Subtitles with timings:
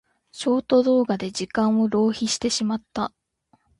[0.31, 3.13] ショート動画で時間を浪費してしまった。